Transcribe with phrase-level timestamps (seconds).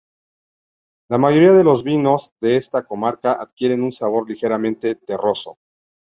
[1.11, 5.59] La mayoría de los vinos de esta comarca adquieren un sabor ligeramente terroso.